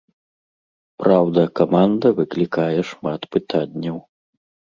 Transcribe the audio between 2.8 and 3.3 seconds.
шмат